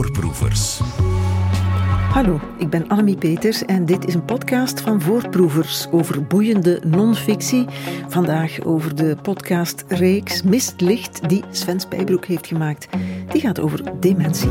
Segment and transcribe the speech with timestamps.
[0.00, 0.80] Voorproevers.
[2.12, 7.66] Hallo, ik ben Annemie Peters en dit is een podcast van Voorproevers over boeiende non-fictie.
[8.08, 12.88] Vandaag over de podcastreeks Mistlicht die Sven Spijbroek heeft gemaakt.
[13.32, 14.50] Die gaat over dementie.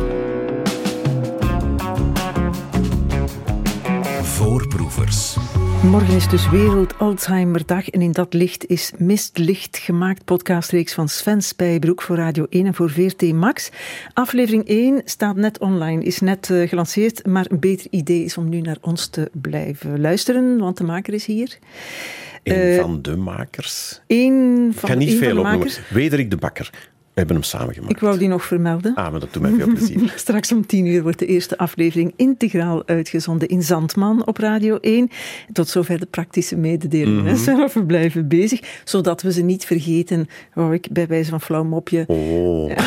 [4.22, 5.38] Voorproevers.
[5.84, 11.42] Morgen is dus Wereld Alzheimerdag en in dat licht is Mistlicht gemaakt, podcastreeks van Sven
[11.42, 13.70] Spijbroek voor Radio 1 en voor VRT Max.
[14.14, 18.50] Aflevering 1 staat net online, is net uh, gelanceerd, maar een beter idee is om
[18.50, 21.58] nu naar ons te blijven luisteren, want de maker is hier.
[22.44, 24.02] Een uh, van de makers.
[24.08, 25.58] Eén van, Ik kan niet veel opnoemen.
[25.58, 25.80] makers.
[25.90, 26.70] Wederik de Bakker.
[27.20, 27.92] We hebben hem samengemaakt.
[27.92, 28.94] Ik wou die nog vermelden.
[28.96, 30.14] Ah, maar dat doet mij veel plezier.
[30.16, 35.10] Straks om tien uur wordt de eerste aflevering integraal uitgezonden in Zandman op Radio 1.
[35.52, 37.24] Tot zover de praktische mededelingen.
[37.36, 37.68] Mhm.
[37.74, 40.28] We blijven bezig, zodat we ze niet vergeten.
[40.54, 42.04] Wou ik bij wijze van flauw mopje.
[42.08, 42.72] Oh.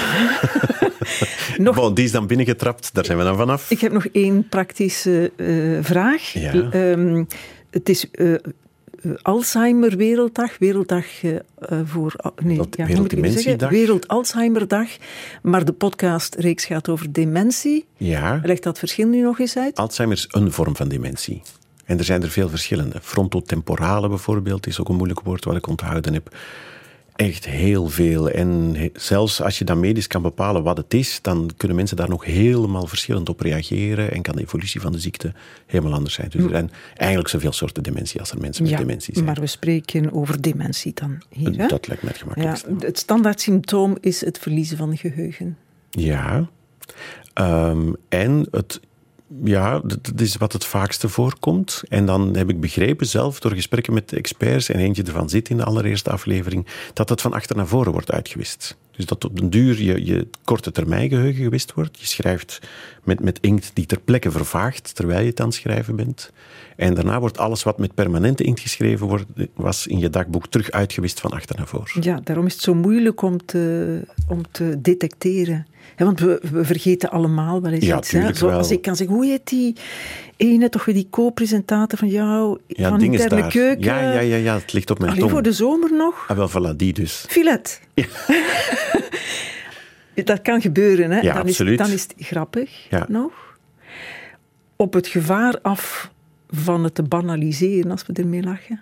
[1.57, 3.71] Nog- Bon, die is dan binnengetrapt, daar zijn we dan vanaf.
[3.71, 5.47] Ik heb nog één praktische eh,
[5.81, 6.33] vraag.
[6.33, 6.71] Ja.
[6.71, 7.25] Ehm,
[7.71, 8.35] het is eh,
[9.23, 11.43] Alzheimer Werelddag, Werelddag eh, eh,
[11.85, 12.15] voor...
[12.43, 13.59] nee, Dat- ja, hoe moet ik het zeggen?
[13.59, 13.71] Werelddementiedag.
[13.71, 14.89] Wereld Alzheimerdag.
[15.43, 17.87] Maar de podcastreeks gaat over dementie.
[17.97, 19.77] Ja, Leg dat verschil nu nog eens uit.
[19.77, 21.43] Alzheimer is een vorm van dementie.
[21.85, 22.99] En er zijn er veel verschillende.
[23.03, 26.37] Frontotemporale bijvoorbeeld is ook een moeilijk woord wat ik onthouden heb.
[27.27, 28.31] Echt heel veel.
[28.31, 32.09] En zelfs als je dan medisch kan bepalen wat het is, dan kunnen mensen daar
[32.09, 35.33] nog helemaal verschillend op reageren en kan de evolutie van de ziekte
[35.67, 36.29] helemaal anders zijn.
[36.31, 39.27] Dus er zijn eigenlijk zoveel soorten dementie als er mensen met dementie zijn.
[39.27, 41.57] maar we spreken over dementie dan hier.
[41.57, 41.67] Hè?
[41.67, 45.57] Dat lijkt mij het ja, het standaard symptoom is het verliezen van geheugen.
[45.91, 46.49] Ja.
[47.35, 48.81] Ehm, en het,
[49.45, 51.83] ja, dat dat is wat het vaakste voorkomt.
[51.89, 55.57] En dan heb ik begrepen zelf, door gesprekken met experts, en eentje ervan zit in
[55.57, 58.77] de allereerste aflevering, dat het van achter naar voren wordt uitgewist.
[58.97, 62.01] Dus dat op den duur je, je korte termijn geheugen gewist wordt.
[62.01, 62.61] Je schrijft
[63.05, 66.33] met, met inkt die ter plekke vervaagt terwijl je het aan het schrijven bent.
[66.77, 69.25] En daarna wordt alles wat met permanente inkt geschreven wordt,
[69.55, 72.03] was in je dagboek terug uitgewist van achter naar voren.
[72.03, 75.67] Ja, daarom is het zo moeilijk om te, om te detecteren.
[75.97, 78.11] Want we, we vergeten allemaal wel eens Ja, iets.
[78.11, 78.17] Hè?
[78.19, 78.77] tuurlijk Zoals wel.
[78.77, 79.77] ik kan zeggen, hoe heet die
[80.37, 83.47] ene, toch weer die co-presentator van jou, Ja, van Interne.
[83.47, 83.85] Keuken.
[83.85, 85.33] Ja, ja, ja, ja, het ligt op mijn Allee, tong.
[85.33, 86.25] voor de zomer nog.
[86.29, 87.25] Ah, wel, voilà, die dus.
[87.29, 87.81] Filet.
[90.25, 91.21] Dat kan gebeuren, hè?
[91.21, 91.81] Ja, dan, absoluut.
[91.81, 93.33] Is, dan is het grappig nog.
[94.77, 96.11] Op het gevaar af
[96.53, 98.81] van het te banaliseren als we ermee lachen.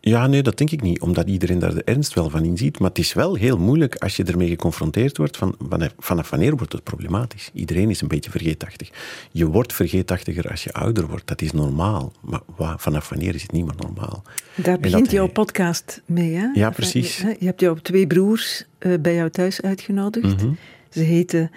[0.00, 2.78] Ja, nee, dat denk ik niet, omdat iedereen daar de ernst wel van inziet.
[2.78, 5.36] Maar het is wel heel moeilijk als je ermee geconfronteerd wordt.
[5.36, 5.56] Van,
[5.98, 7.50] vanaf, wanneer wordt het problematisch?
[7.52, 8.90] Iedereen is een beetje vergeetachtig.
[9.30, 12.12] Je wordt vergeetachtiger als je ouder wordt, dat is normaal.
[12.56, 14.22] Maar vanaf wanneer is het niet meer normaal?
[14.54, 16.46] Daar begint jouw hij- podcast mee, hè?
[16.54, 17.16] Ja, precies.
[17.16, 20.42] Je, je hebt jouw twee broers eh, bij jou thuis uitgenodigd.
[20.42, 20.52] Mhm.
[20.90, 21.50] Ze heten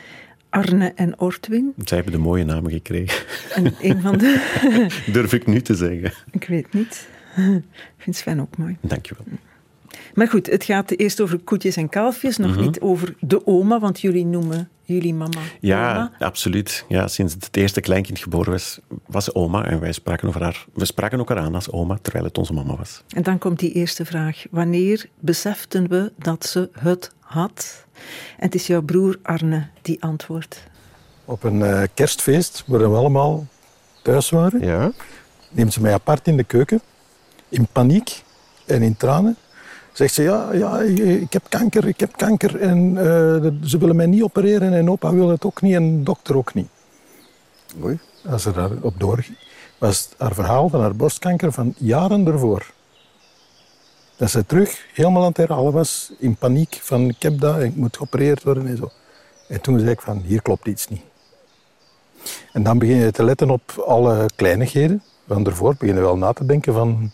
[0.52, 1.74] Arne en Ortwin.
[1.86, 3.26] Zij hebben de mooie namen gekregen,
[3.56, 4.60] En een van de...
[5.14, 6.12] durf ik nu te zeggen.
[6.32, 7.08] ik weet niet.
[7.38, 7.64] Ik
[7.98, 8.78] vind Sven ook mooi.
[8.82, 9.26] Dankjewel.
[10.14, 12.62] Maar goed, het gaat eerst over koetjes en kalfjes, nog Mhm.
[12.62, 16.12] niet over de oma, want jullie noemen jullie mama Ja, oma.
[16.20, 16.86] absoluut.
[16.88, 19.66] Ja, sinds het eerste kleinkind geboren was, was oma.
[19.66, 22.76] En wij spraken, over haar, we spraken elkaar aan als oma, terwijl het onze mama
[22.76, 23.04] was.
[23.16, 24.44] En dan komt die eerste vraag.
[24.50, 27.86] Wanneer beseften we dat ze het had?
[28.38, 30.64] En het is jouw broer Arne die antwoordt.
[31.26, 33.46] Op een eh, kerstfeest, waar we allemaal
[34.04, 34.92] thuis waren, Ja?
[35.50, 36.82] neemt ze mij apart in de keuken,
[37.50, 38.24] in paniek
[38.66, 39.36] en in tranen.
[39.94, 44.06] Zegt ze, ja, ja ik heb kanker, ik heb kanker en eh, ze willen mij
[44.06, 46.68] niet opereren en opa wil het ook niet en de dokter ook niet.
[47.84, 49.38] Oei, als ze daarop doorging,
[49.78, 52.72] was het haar verhaal van haar borstkanker van jaren ervoor.
[54.22, 57.76] Dat ze terug helemaal aan het herhalen was, in paniek, van ik heb dat ik
[57.76, 58.92] moet geopereerd worden en zo.
[59.48, 61.02] En toen zei ik van, hier klopt iets niet.
[62.52, 65.04] En dan begin je te letten op alle kleinigheden.
[65.28, 67.12] Van ervoor begin je wel na te denken van,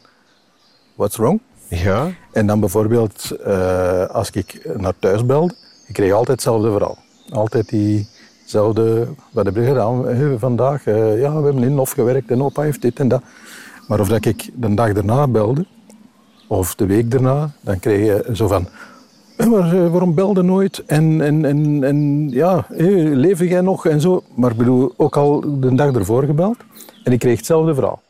[0.95, 1.39] what's wrong?
[1.67, 2.11] Ja?
[2.31, 5.55] En dan bijvoorbeeld, eh, als ik naar thuis belde,
[5.85, 6.97] ik kreeg altijd hetzelfde verhaal.
[7.29, 10.85] Altijd diezelfde, wat hebben we gedaan vandaag?
[10.85, 13.21] Eh, ja, we hebben in Hof gewerkt en opa heeft dit en dat.
[13.87, 15.65] Maar of dat ik de dag daarna belde,
[16.47, 18.67] of de week daarna, dan kreeg je zo van...
[19.37, 19.47] "Eh,
[19.91, 20.83] waarom belde nooit?
[20.85, 22.65] En, en, en, en ja,
[23.13, 23.85] leef jij nog?
[23.85, 24.23] En zo.
[24.35, 26.57] Maar ik bedoel, ook al de dag ervoor gebeld.
[27.03, 28.01] En ik kreeg hetzelfde verhaal.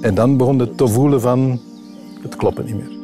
[0.00, 1.60] En dan begon het te voelen van,
[2.22, 2.97] het klopt niet meer.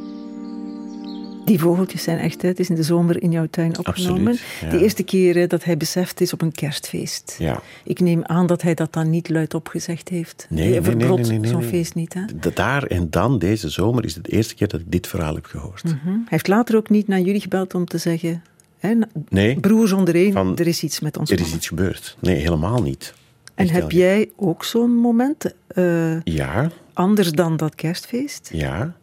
[1.44, 4.32] Die vogeltjes zijn echt, het is in de zomer in jouw tuin opgenomen.
[4.32, 4.68] Absoluut, ja.
[4.70, 7.36] De eerste keer hè, dat hij beseft is op een kerstfeest.
[7.38, 7.60] Ja.
[7.84, 10.46] Ik neem aan dat hij dat dan niet luidop gezegd heeft.
[10.50, 12.14] Nee, Hij nee, nee, nee, nee, zo'n feest niet.
[12.14, 12.22] Hè?
[12.54, 15.44] Daar en dan, deze zomer, is het de eerste keer dat ik dit verhaal heb
[15.46, 15.82] gehoord.
[15.82, 16.08] Hm?
[16.08, 18.42] Hij heeft later ook niet naar jullie gebeld om te zeggen...
[18.78, 18.94] Hè?
[19.28, 19.60] Nee.
[19.60, 22.16] Broers ondereen, Van, er is iets met ons Er is iets gebeurd.
[22.20, 23.14] Nee, helemaal niet.
[23.54, 28.50] En heb jij ook zo'n moment, eh, Ja, anders dan dat kerstfeest?
[28.52, 28.96] ja.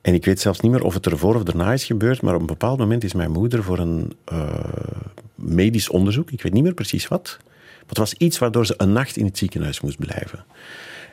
[0.00, 2.40] En ik weet zelfs niet meer of het ervoor of daarna is gebeurd, maar op
[2.40, 4.54] een bepaald moment is mijn moeder voor een eh,
[5.34, 8.92] medisch onderzoek, ik weet niet meer precies wat, maar het was iets waardoor ze een
[8.92, 10.44] nacht in het ziekenhuis moest blijven.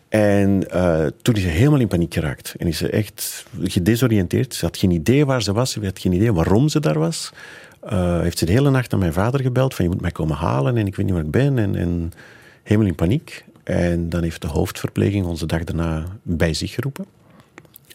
[0.09, 2.55] En eh, toen is ze helemaal in paniek geraakt.
[2.57, 4.53] En is ze echt gedesoriënteerd.
[4.53, 5.71] Ze had geen idee waar ze was.
[5.71, 7.31] Ze had geen idee waarom ze daar was.
[7.79, 9.75] Eh, heeft ze de hele nacht naar mijn vader gebeld.
[9.75, 11.57] Van je moet mij komen halen en ik weet niet waar ik ben.
[11.57, 12.11] En, en
[12.63, 13.45] helemaal in paniek.
[13.63, 17.05] En dan heeft de hoofdverpleging ons de dag daarna bij zich geroepen.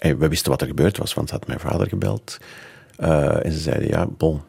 [0.03, 2.39] En we wisten wat er gebeurd was, want ze had mijn vader gebeld.
[2.97, 4.41] Eh, en ze zeiden, ja, bon,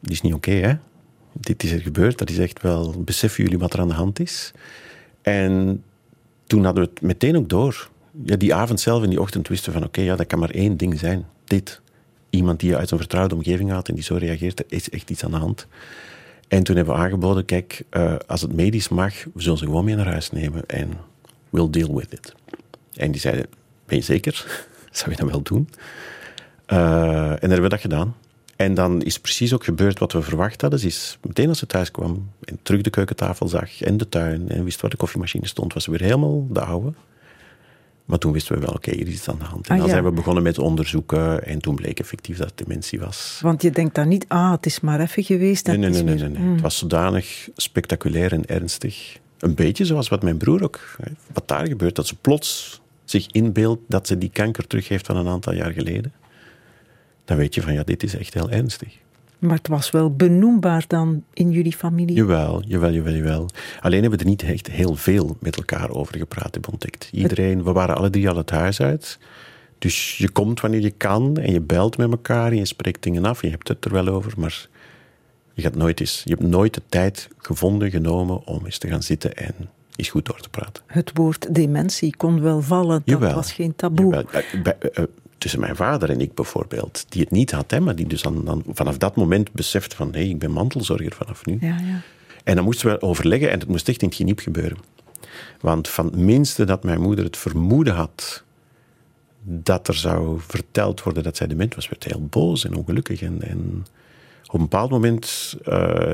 [0.00, 0.74] dit is niet oké, hè.
[1.32, 3.02] Dit is er gebeurd, dat is echt wel...
[3.02, 4.52] Beseffen jullie wat er aan de hand is?
[5.22, 5.82] En
[6.46, 7.88] toen hadden we het meteen ook door.
[8.24, 10.50] Ja, die avond zelf en die ochtend wisten we van, oké, ja, dat kan maar
[10.50, 11.26] één ding zijn.
[11.44, 11.80] Dit.
[12.30, 15.10] Iemand die je uit een vertrouwde omgeving haalt en die zo reageert, er is echt
[15.10, 15.66] iets aan de hand.
[16.48, 19.84] En toen hebben we aangeboden, kijk, eh, als het medisch mag, we zullen ze gewoon
[19.84, 20.92] mee naar huis nemen en
[21.50, 22.34] we'll deal with it.
[22.94, 23.46] En die zeiden,
[23.88, 24.46] ben je zeker?
[24.90, 25.68] Zou je dat wel doen?
[26.66, 26.78] Eh,
[27.30, 28.14] en dan hebben we dat gedaan.
[28.56, 30.80] En dan is precies ook gebeurd wat we verwacht hadden.
[30.80, 34.48] Ze is meteen als ze thuis kwam en terug de keukentafel zag en de tuin
[34.48, 36.92] en wist waar de koffiemachine stond, was ze weer helemaal de oude.
[38.04, 39.66] Maar toen wisten we wel, oké, hier is iets aan de hand.
[39.66, 39.92] En Ah, dan ja.
[39.92, 43.38] zijn we begonnen met onderzoeken en toen bleek effectief dat het dementie was.
[43.42, 45.66] Want je denkt dan niet, ah, het is maar even geweest.
[45.66, 46.52] Nee, nee, het nee, nee, nee, nee.
[46.52, 49.18] Het was zodanig spectaculair en ernstig.
[49.38, 53.26] Een beetje zoals wat mijn broer ook, hè, wat daar gebeurt, dat ze plots zich
[53.26, 56.12] inbeeldt dat ze die kanker terug heeft van een aantal jaar geleden.
[57.24, 58.98] Dan weet je van, ja, dit is echt heel ernstig.
[59.38, 62.16] Maar het was wel benoembaar dan in jullie familie.
[62.16, 63.48] Jawel, jawel, jawel, jawel.
[63.80, 67.08] Alleen hebben we er niet echt heel veel met elkaar over gepraat en ontdekt.
[67.12, 69.18] Iedereen, we waren alle drie al het huis uit.
[69.78, 73.24] Dus je komt wanneer je kan en je belt met elkaar en je spreekt dingen
[73.24, 73.42] af.
[73.42, 74.68] Je hebt het er wel over, maar
[75.52, 79.02] je, gaat nooit eens, je hebt nooit de tijd gevonden, genomen om eens te gaan
[79.02, 79.54] zitten en
[79.98, 80.82] eens goed door te praten.
[80.86, 83.02] Het woord dementie kon wel vallen.
[83.04, 83.34] Dat Jawel.
[83.34, 84.14] was geen taboe.
[84.16, 85.08] Eh, bij- eh, eh,
[85.38, 88.44] tussen mijn vader en ik bijvoorbeeld, die het niet had, hè, maar die dus dan,
[88.44, 91.58] dan vanaf dat moment beseft van hé, ik ben mantelzorger vanaf nu.
[91.60, 92.00] Ja, ja.
[92.44, 94.78] En dan moesten we overleggen en het moest echt in het geniep gebeuren.
[95.60, 98.42] Want van het minste dat mijn moeder het vermoeden had
[99.42, 103.22] dat er zou verteld worden dat zij dement was, werd heel boos en ongelukkig.
[103.22, 103.86] En, en
[104.46, 105.56] op een bepaald moment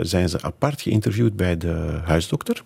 [0.01, 2.63] zijn ze apart geïnterviewd bij de huisdokter.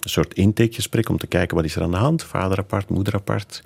[0.00, 2.22] Een soort intakegesprek om te kijken wat is er aan de hand.
[2.22, 3.62] Vader apart, moeder apart.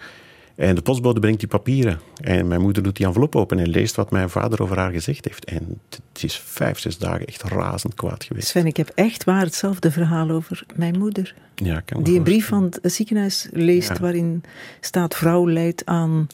[0.54, 2.00] En de postbode brengt die papieren.
[2.20, 5.24] En mijn moeder doet die envelop open en leest wat mijn vader over haar gezegd
[5.24, 5.44] heeft.
[5.44, 8.46] En het is vijf, zes dagen echt razend kwaad geweest.
[8.48, 11.34] Sven, ik heb echt waar hetzelfde verhaal over mijn moeder.
[11.54, 13.98] Ja, kan me Die een brief van het ziekenhuis leest Ja.
[14.00, 14.42] waarin
[14.80, 16.26] staat vrouw leidt aan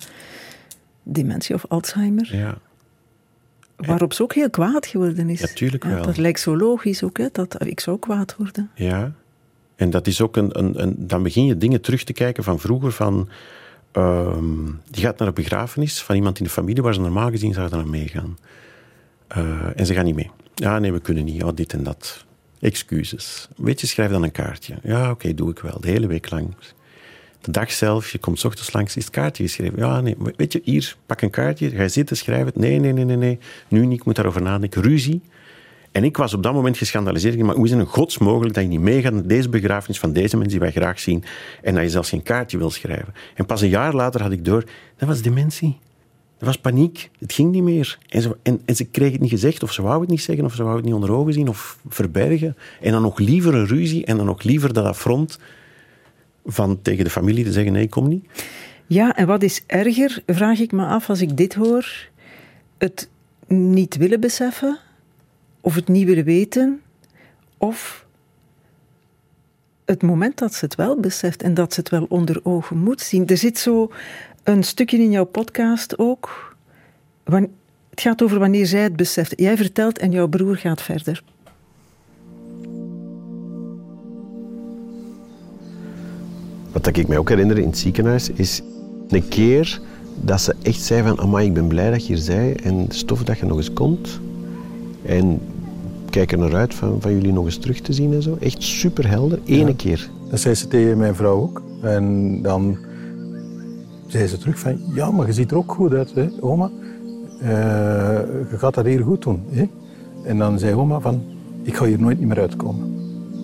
[1.02, 2.36] dementie of Alzheimer.
[2.36, 2.58] Ja,
[3.76, 5.40] Waarop ze ook heel kwaad geworden is.
[5.40, 6.02] Ja, tuurlijk wel.
[6.02, 8.70] Dat lijkt zo logisch ook, hè, dat ik zou kwaad worden.
[8.74, 9.12] ja.
[9.78, 10.94] En dat is ook een, een.
[10.98, 13.28] Dan begin je dingen terug te kijken van vroeger van...
[13.92, 17.54] ehm, je gaat naar een begrafenis van iemand in de familie waar ze normaal gezien
[17.54, 18.38] zouden meegaan.
[19.28, 20.30] Eh, en ze gaan niet mee.
[20.54, 21.42] Ja, nee, we kunnen niet.
[21.42, 22.24] Oh, dit en dat.
[22.60, 23.48] Excuses.
[23.56, 24.74] Weet je, schrijf dan een kaartje.
[24.82, 25.80] Ja, oké, doe ik wel.
[25.80, 26.54] De hele week lang.
[27.40, 29.78] De dag zelf, je komt ochtends langs, is het kaartje geschreven.
[29.78, 32.56] Ja, nee, weet je, hier, pak een kaartje, ga je zitten, schrijf het.
[32.56, 33.38] Nee, nee, nee, nee, nee.
[33.68, 34.82] Nu niet, ik moet daarover nadenken.
[34.82, 35.22] Ruzie.
[35.92, 37.38] En ik was op dat moment geschandaliseerd.
[37.38, 40.12] Maar hoe is het in gods mogelijk dat je niet meegaat naar deze begrafenis van
[40.12, 41.24] deze mensen die wij graag zien
[41.62, 43.14] en dat je zelfs geen kaartje wil schrijven?
[43.34, 44.64] En pas een jaar later had ik door,
[44.96, 45.78] dat was dementie.
[46.38, 47.10] Dat was paniek.
[47.18, 47.98] Het ging niet meer.
[48.08, 50.54] En ze, en, ze kreeg het niet gezegd, of ze wou het niet zeggen, of
[50.54, 52.56] ze wou het niet onder ogen zien, of verbergen.
[52.80, 55.38] En dan nog liever een ruzie, en dan nog liever dat affront
[56.46, 58.24] van tegen de familie te zeggen, nee, kom niet.
[58.86, 62.08] Ja, en wat is erger, vraag ik me af als ik dit hoor.
[62.78, 63.08] Het
[63.46, 64.78] niet willen beseffen,
[65.60, 66.80] of het niet willen weten,
[67.56, 68.06] of
[69.84, 73.00] het moment dat ze het wel beseft en dat ze het wel onder ogen moet
[73.00, 73.26] zien.
[73.26, 73.92] Er zit zo
[74.42, 76.56] een stukje in jouw podcast ook.
[77.24, 79.32] Het gaat over wanneer zij het beseft.
[79.36, 81.22] Jij vertelt en jouw broer gaat verder.
[86.72, 88.62] Wat ik mij ook herinner in het ziekenhuis is
[89.08, 89.80] een keer
[90.14, 93.24] dat ze echt zei van amai, ik ben blij dat je hier zei en stof
[93.24, 94.20] dat je nog eens komt.
[95.08, 95.40] En
[96.10, 98.36] kijk er naar uit van, van jullie nog eens terug te zien en zo.
[98.40, 100.10] Echt super helder, ene keer.
[100.30, 101.62] Dat zei ze tegen mijn vrouw ook.
[101.82, 102.76] En dan
[104.06, 106.70] zei ze terug van, ja, maar je ziet er ook goed uit, hè, oma.
[107.40, 107.48] Eh,
[108.50, 109.42] je gaat dat hier goed doen.
[109.48, 109.68] Hè?
[110.22, 111.22] En dan zei oma van,
[111.62, 112.94] ik ga hier nooit niet meer uitkomen.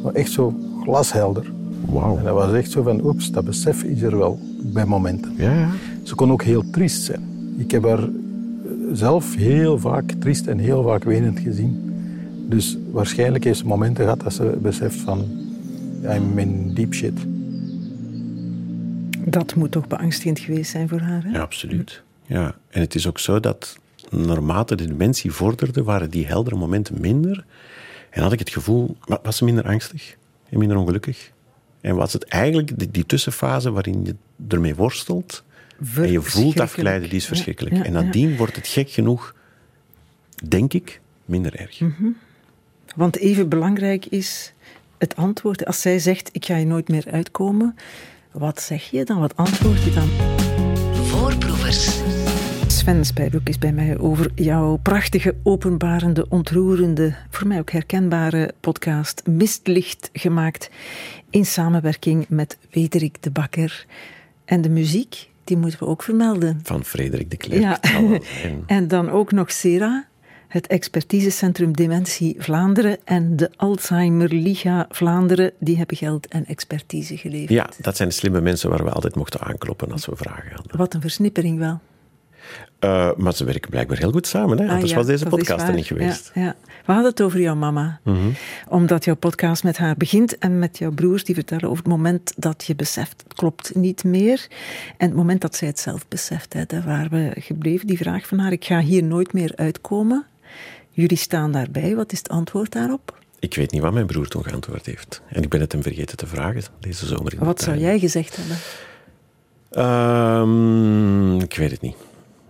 [0.02, 1.52] Maar echt zo glashelder.
[1.90, 2.16] Wauw.
[2.16, 5.32] En dat was echt zo van, oeps, dat besef is er wel bij momenten.
[5.36, 5.70] Ja, ja.
[6.02, 7.22] Ze kon ook heel triest zijn.
[7.56, 8.08] Ik heb haar
[8.92, 11.92] zelf heel vaak triest en heel vaak wenend gezien.
[12.48, 15.42] Dus waarschijnlijk heeft ze momenten gehad dat ze beseft van...
[16.04, 17.12] I'm in deep shit.
[19.26, 21.30] Dat moet toch beangstigend geweest zijn voor haar, hè?
[21.30, 22.02] Ja, absoluut.
[22.26, 22.54] Ja.
[22.70, 23.78] En het is ook zo dat
[24.10, 27.44] naarmate de dementie vorderde, waren die heldere momenten minder.
[28.10, 30.16] En had ik het gevoel, wa- was ze minder angstig
[30.48, 31.30] en minder ongelukkig?
[31.80, 34.14] En was het eigenlijk die, die tussenfase waarin je
[34.48, 35.44] ermee worstelt
[35.96, 37.76] en je voelt afglijden, die is verschrikkelijk.
[37.76, 38.00] ja, en ja.
[38.00, 39.34] nadien wordt het gek genoeg,
[40.48, 41.78] denk ik, minder erg.
[41.78, 41.90] Hm.
[42.96, 44.52] Want even belangrijk is
[44.98, 45.66] het antwoord.
[45.66, 47.76] Als zij zegt, ik ga je nooit meer uitkomen,
[48.30, 49.20] wat zeg je dan?
[49.20, 50.08] Wat antwoord je dan?
[51.06, 52.00] Voorproevers.
[52.66, 59.22] Sven Spijbroek is bij mij over jouw prachtige, openbarende, ontroerende, voor mij ook herkenbare podcast
[59.26, 60.70] Mistlicht gemaakt
[61.30, 63.86] in samenwerking met Wederik de Bakker.
[64.44, 66.60] En de muziek, die moeten we ook vermelden.
[66.62, 67.60] Van Frederik de Klerk.
[67.60, 67.80] Ja.
[68.66, 70.06] En dan ook nog SERA,
[70.48, 77.50] het expertisecentrum Dementie Vlaanderen en de Alzheimer Liga Vlaanderen, die hebben geld en expertise geleverd.
[77.50, 80.76] Ja, dat zijn slimme mensen waar we altijd mochten aankloppen als we vragen hadden.
[80.76, 81.80] Wat een versnippering wel.
[82.78, 84.64] Eh, maar ze werken blijkbaar heel goed samen, hè?
[84.64, 86.30] Ah, anders ja, was deze podcast er niet geweest.
[86.34, 86.56] Ja, ja.
[86.86, 88.00] We hadden het over jouw mama.
[88.68, 92.32] Omdat jouw podcast met haar begint en met jouw broers die vertellen over het moment
[92.36, 94.46] dat je beseft, het klopt niet meer.
[94.96, 96.52] En het moment dat zij het zelf beseft.
[96.52, 100.26] Hè, daar waren we gebleven, die vraag van haar, ik ga hier nooit meer uitkomen.
[100.90, 103.18] Jullie staan daarbij, wat is het antwoord daarop?
[103.38, 105.22] Ik weet niet wat mijn broer toen geantwoord heeft.
[105.28, 107.32] En ik ben het hem vergeten te vragen deze zomer.
[107.32, 108.56] in Wat zou jij gezegd hebben?
[109.70, 111.96] Ehm, ik weet het niet.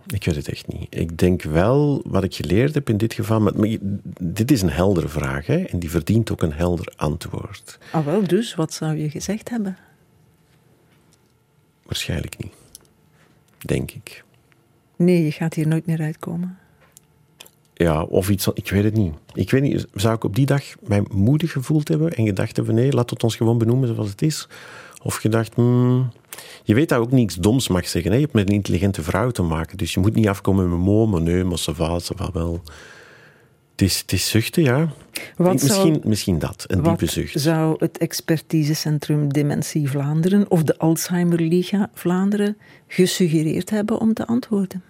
[0.07, 0.87] Ik weet het echt niet.
[0.95, 3.41] Ik denk wel wat ik geleerd heb in dit geval.
[3.41, 3.53] Maar,
[4.21, 7.79] dit is een heldere vraag hè, en die verdient ook een helder antwoord.
[7.91, 9.77] Ah wel, dus, wat zou je gezegd hebben?
[11.83, 12.53] Waarschijnlijk niet.
[13.59, 14.25] Denk ik.
[14.97, 16.59] Nee, je gaat hier nooit meer uitkomen.
[17.75, 18.49] Ja, of iets.
[18.55, 19.15] Ik weet het niet.
[19.33, 19.87] Ik weet niet.
[19.95, 23.23] Zou ik op die dag mij moedig gevoeld hebben en gedacht hebben: nee, laat het
[23.23, 24.49] ons gewoon benoemen zoals het is?
[25.05, 26.11] Of gedacht, hmm,
[26.63, 28.11] je weet dat ook niets doms mag zeggen.
[28.11, 28.17] Hè?
[28.17, 29.77] Je hebt met een intelligente vrouw te maken.
[29.77, 32.63] Dus je moet niet afkomen met mo, maar nee, maar ça va, ça va wel.
[33.71, 34.93] Het is, het is zuchten, ja.
[35.37, 37.41] Wat misschien, zou- misschien dat, een diepe zucht.
[37.41, 42.57] zou het expertisecentrum Dementie Vlaanderen of de Alzheimer Liga Vlaanderen
[42.87, 44.83] gesuggereerd hebben om te antwoorden?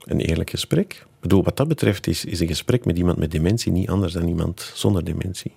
[0.00, 0.92] Een eerlijk gesprek.
[0.92, 4.12] Ik bedoel, wat dat betreft is, is een gesprek met iemand met dementie niet anders
[4.12, 5.52] dan iemand zonder dementie.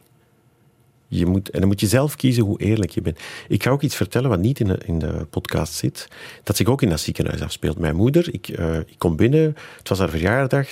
[1.18, 3.20] Je moet, en dan moet je zelf kiezen hoe eerlijk je bent.
[3.48, 6.08] Ik ga ook iets vertellen wat niet in de, in de podcast zit,
[6.44, 7.80] dat zich ook in dat ziekenhuis afspeelt.
[7.80, 10.68] Mijn moeder, ik, eh, ik kom binnen, het was haar verjaardag,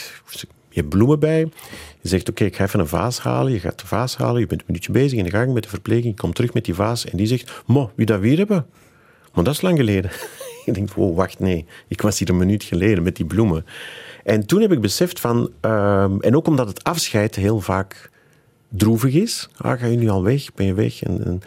[0.71, 1.39] je hebt bloemen bij.
[2.01, 3.51] Je zegt, oké, ik ga even een vaas halen.
[3.51, 5.69] Je gaat de vaas halen, je bent een minuutje bezig in de gang met de
[5.69, 6.05] verpleging.
[6.05, 8.65] Je komt terug met die vaas en die zegt, mo, wie dat weer hebben?
[9.33, 10.11] Maar dat is lang geleden.
[10.65, 11.65] ik denk, wow, wacht, nee.
[11.87, 13.65] Ik was hier een minuut geleden met die bloemen.
[14.23, 15.51] En toen heb ik beseft van...
[15.61, 18.10] ehm, en ook omdat het afscheid heel vaak
[18.71, 19.49] droevig is.
[19.57, 20.53] Ah, ga je nu al weg?
[20.53, 21.03] Ben je weg?
[21.03, 21.41] En, en,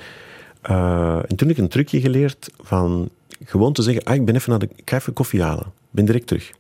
[0.62, 3.10] eh, en toen heb ik een trucje geleerd van
[3.44, 4.04] gewoon te zeggen...
[4.04, 4.68] Ah, ik ben even naar de...
[4.76, 5.72] Ik ga even koffie halen.
[5.90, 6.52] Ben direct terug.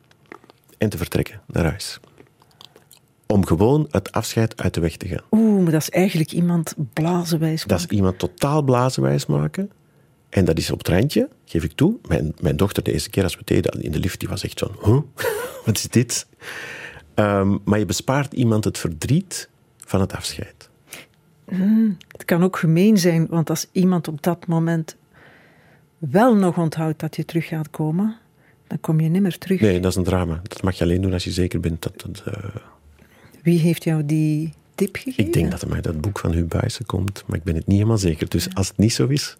[0.78, 2.00] En te vertrekken naar huis.
[3.26, 5.22] Om gewoon het afscheid uit de weg te gaan.
[5.30, 7.64] Oeh, maar dat is eigenlijk iemand blazenwijs.
[7.64, 9.70] Dat is iemand totaal blazenwijs maken.
[10.28, 11.96] En dat is op het randje, geef ik toe.
[12.08, 14.58] Mijn, mijn dochter, de eerste keer als we deden in de lift, die was echt
[14.58, 14.70] van...
[14.84, 14.98] Huh?
[15.64, 16.26] Wat is dit?
[17.14, 19.48] Ehm, maar je bespaart iemand het verdriet
[19.86, 20.68] van het afscheid.
[22.08, 24.96] Het kan ook gemeen zijn, want als iemand op dat moment
[25.98, 28.16] wel nog onthoudt dat je terug gaat komen,
[28.66, 29.60] dan kom je nimmer terug.
[29.60, 30.40] Nee, dat is een drama.
[30.42, 32.54] Dat mag je alleen doen als je zeker bent dat eh,
[33.42, 35.24] Wie heeft jou die tip gegeven?
[35.24, 37.66] ik denk dat er mij dat boek van Huub Buijsen komt, maar ik ben het
[37.66, 38.28] niet helemaal zeker.
[38.28, 39.36] Dus als het niet zo is...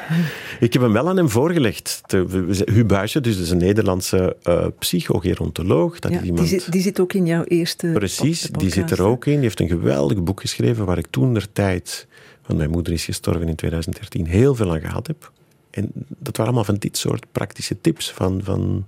[0.60, 2.02] ik heb hem wel aan hem voorgelegd.
[2.06, 5.98] De, Huub Buijsen, dus is een Nederlandse eh psychogerontoloog.
[5.98, 6.48] Dat Ja, is die, iemand...
[6.48, 9.32] zit, die zit ook in jouw eerste Precies, die zit er ook in.
[9.32, 12.06] Die heeft een geweldig boek geschreven waar ik toen der tijd,
[12.46, 15.32] want mijn moeder is gestorven in 2013, heel veel aan gehad heb.
[15.70, 18.12] En dat waren allemaal van dit soort praktische tips.
[18.12, 18.86] Van, van,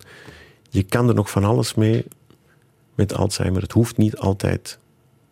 [0.71, 2.05] je kan er nog van alles mee
[2.95, 3.62] met Alzheimer.
[3.62, 4.78] Het hoeft niet altijd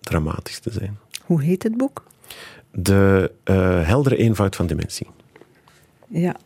[0.07, 0.99] dramatisch te zijn.
[1.25, 2.05] Hoe heet het boek?
[2.73, 5.07] De eh, heldere eenvoud van dementie.
[6.09, 6.37] Ja.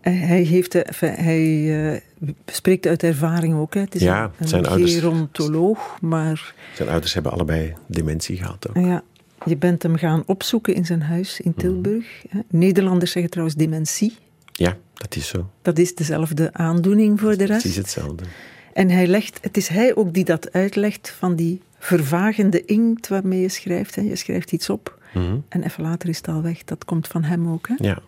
[0.00, 2.00] Eh, Hij, heeft enfin, hij eh,
[2.46, 3.74] spreekt uit ervaring ook.
[3.74, 3.80] Hè.
[3.80, 8.68] Het is Ja, een, een zijn ouders- gerontoloog, maar Zijn ouders hebben allebei dementie gehad
[8.68, 8.76] ook.
[8.84, 9.02] ja,
[9.44, 12.22] je bent hem gaan opzoeken in zijn huis in Tilburg.
[12.28, 12.38] hè.
[12.48, 14.16] Nederlanders zeggen trouwens dementie.
[14.52, 15.50] Ja, dat is zo.
[15.62, 17.76] Dat is dezelfde aandoening voor de Precies rest.
[17.76, 18.24] hetzelfde.
[18.72, 23.40] En hij legt, het is hij ook die dat uitlegt van die vervagende inkt waarmee
[23.40, 23.94] je schrijft.
[23.94, 24.02] Hè.
[24.02, 25.36] Je schrijft iets op Mhm.
[25.48, 26.64] en even later is het al weg.
[26.64, 27.68] Dat komt van hem ook.
[27.68, 27.74] Hè.
[27.78, 27.98] Ja.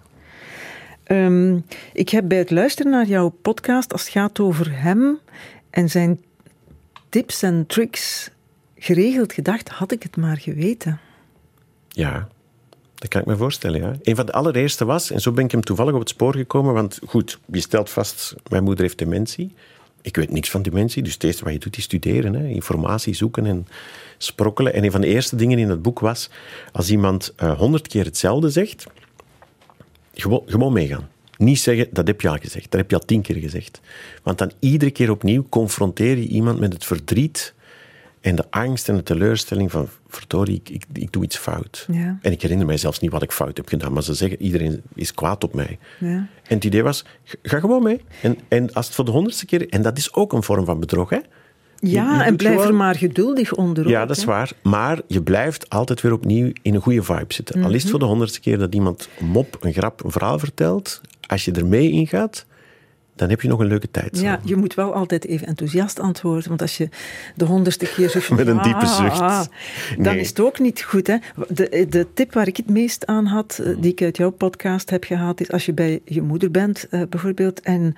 [1.02, 1.58] Ehm,
[1.92, 5.18] ik heb bij het luisteren naar jouw podcast, als het gaat over hem
[5.70, 6.20] en zijn
[7.08, 8.30] tips en tricks,
[8.76, 11.00] geregeld gedacht, had ik het maar geweten.
[11.88, 12.28] Ja,
[12.94, 13.92] dat kan ik me voorstellen, ja.
[14.02, 16.74] Een van de allereerste was, en zo ben ik hem toevallig op het spoor gekomen,
[16.74, 19.54] want goed, je stelt vast, mijn moeder heeft dementie.
[20.06, 22.48] Ik weet niks van dementie, dus het eerste wat je doet is studeren, hè.
[22.48, 23.66] informatie zoeken en
[24.18, 24.74] sprokkelen.
[24.74, 26.30] En een van de eerste dingen in het boek was,
[26.72, 28.86] als iemand eh, honderd keer hetzelfde zegt,
[30.14, 31.08] gewoon, gewoon meegaan.
[31.38, 33.80] Niet zeggen, dat heb je al gezegd, dat heb je al tien keer gezegd.
[34.22, 37.54] Want dan iedere keer opnieuw confronteer je iemand met het verdriet
[38.26, 41.86] en de angst en de teleurstelling van, verdorie, ik, ik, ik doe iets fout.
[41.92, 42.18] Ja.
[42.22, 44.82] En ik herinner mij zelfs niet wat ik fout heb gedaan, maar ze zeggen, iedereen
[44.94, 45.78] is kwaad op mij.
[45.98, 46.08] Ja.
[46.08, 47.04] En het idee was,
[47.42, 48.00] ga gewoon mee.
[48.22, 49.68] En, en als het voor de honderdste keer...
[49.68, 51.18] En dat is ook een vorm van bedrog, hè?
[51.76, 53.88] Ja, je en blijf er maar geduldig onder.
[53.88, 54.28] Ja, dat is hè.
[54.28, 54.52] waar.
[54.62, 57.64] Maar je blijft altijd weer opnieuw in een goede vibe zitten.
[57.64, 60.38] Al is het voor de honderdste keer dat iemand een mop, een grap, een verhaal
[60.38, 62.46] vertelt, als je er mee ingaat,
[63.16, 64.20] dan heb je nog een leuke tijd.
[64.20, 66.48] Ja, je moet wel altijd even enthousiast antwoorden.
[66.48, 66.88] Want als je
[67.34, 68.30] de honderdste keer zegt...
[68.36, 69.44] Met een diepe "Ah, zucht." ah,"
[69.96, 70.20] Dan Nee.
[70.20, 71.06] is het ook niet goed.
[71.06, 71.16] Hè?
[71.48, 74.90] De, de tip waar ik het meest aan had, eh, die ik uit jouw podcast
[74.90, 77.94] heb gehaald, is als je bij je moeder bent, eh, bijvoorbeeld, en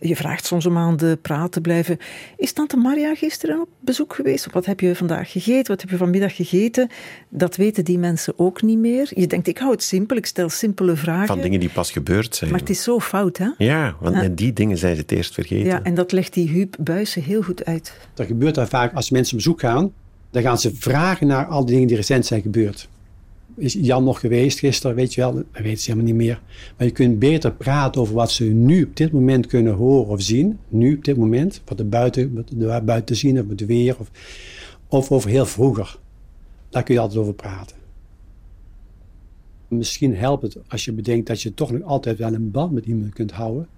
[0.00, 1.98] je vraagt soms om aan de praat te blijven.
[2.36, 4.46] Is tante Maria gisteren op bezoek geweest?
[4.46, 5.66] Of wat heb je vandaag gegeten?
[5.72, 6.88] Wat heb je vanmiddag gegeten?
[7.28, 9.10] Dat weten die mensen ook niet meer.
[9.14, 11.26] Je denkt, ik hou het simpel, ik stel simpele vragen.
[11.26, 12.50] Van dingen die pas gebeurd zijn.
[12.50, 13.48] Maar het is zo fout, hè?
[13.58, 15.66] Ja, want net die dingen zijn ze het eerst vergeten.
[15.66, 17.92] Ja, en dat legt die Huub Buijsen heel goed uit.
[18.14, 19.92] Dat gebeurt dan vaak als mensen op bezoek gaan.
[20.30, 22.88] Dan gaan ze vragen naar al die dingen die recent zijn gebeurd.
[23.56, 24.96] Is Jan nog geweest gisteren?
[24.96, 26.40] Weet je wel, dat weten ze helemaal niet meer.
[26.76, 30.22] Maar je kunt beter praten over wat ze nu op dit moment kunnen horen of
[30.22, 30.58] zien.
[30.68, 31.62] Nu op dit moment.
[31.64, 33.96] Wat er buiten, wat er buiten te zien of het weer.
[33.98, 34.10] Of,
[34.88, 35.98] of over heel vroeger.
[36.68, 37.76] Daar kun je altijd over praten.
[39.68, 42.86] Misschien helpt het als je bedenkt dat je toch nog altijd wel een band met
[42.86, 43.68] iemand kunt houden.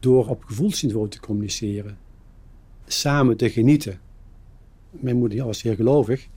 [0.00, 1.98] Door op gevoelsniveau te communiceren.
[2.86, 4.00] Samen te genieten.
[4.90, 6.28] Mijn moeder was zeer gelovig.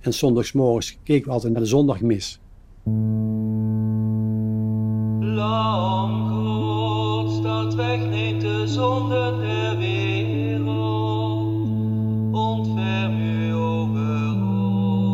[0.00, 2.40] En zondagsmorgens keken we altijd naar de zondagmis.
[5.20, 10.66] Lam Gods dat wegneemt de zonde der wereld,
[12.32, 14.42] ontferm u over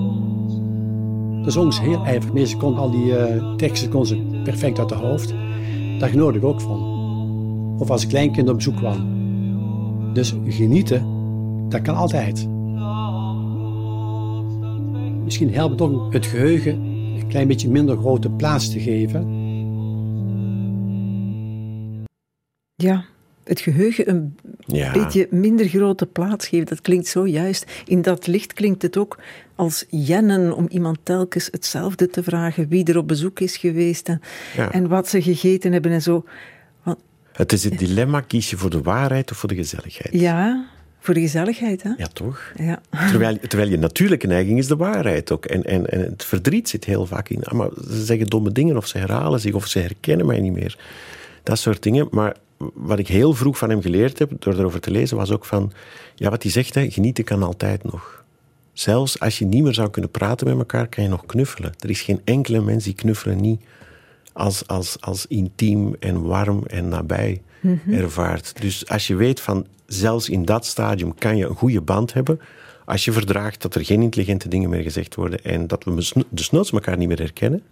[0.08, 0.54] ons.
[1.44, 2.48] Dat zong ze heel ijverig.
[2.48, 5.34] Ze kon al die eh, teksten kon ze perfect uit de hoofd.
[5.98, 6.93] Daar genoot ik ook van.
[7.78, 9.22] Of als ik kleinkind op bezoek kwam.
[10.14, 11.06] Dus genieten,
[11.68, 12.48] dat kan altijd.
[15.24, 16.74] Misschien helpt het ook het geheugen
[17.18, 19.42] een klein beetje minder grote plaats te geven.
[22.74, 23.04] Ja,
[23.44, 24.92] het geheugen een Ja.
[24.92, 26.66] beetje minder grote plaats geven.
[26.66, 27.82] Dat klinkt zo juist.
[27.86, 29.18] In dat licht klinkt het ook
[29.54, 32.68] als jennen om iemand telkens hetzelfde te vragen.
[32.68, 34.20] Wie er op bezoek is geweest en,
[34.56, 34.70] Ja.
[34.72, 36.24] en wat ze gegeten hebben en zo.
[37.36, 40.14] Het is het dilemma, kies je voor de waarheid of voor de gezelligheid?
[40.20, 40.66] ja,
[41.00, 41.90] voor de gezelligheid, hè?
[41.96, 42.52] Ja, toch?
[42.56, 42.80] Ja.
[43.10, 45.44] Terwijl, terwijl je natuurlijke neiging is de waarheid ook.
[45.44, 47.44] En, en, en het verdriet zit heel vaak in.
[47.44, 50.52] Ah, maar ze zeggen domme dingen of ze herhalen zich of ze herkennen mij niet
[50.52, 50.78] meer.
[51.42, 52.08] Dat soort dingen.
[52.10, 52.36] Maar
[52.74, 55.72] wat ik heel vroeg van hem geleerd heb, door erover te lezen, was ook van...
[56.14, 58.24] Ja, wat hij zegt, hè, genieten kan altijd nog.
[58.72, 61.72] Zelfs als je niet meer zou kunnen praten met elkaar, kan je nog knuffelen.
[61.78, 63.60] Er is geen enkele mens die knuffelen niet
[64.34, 67.42] als, als, als intiem en warm en nabij
[67.90, 68.60] ervaart.
[68.60, 72.40] Dus als je weet van, zelfs in dat stadium kan je een goede band hebben,
[72.84, 76.72] als je verdraagt dat er geen intelligente dingen meer gezegd worden en dat we desnoods
[76.72, 77.62] elkaar niet meer herkennen,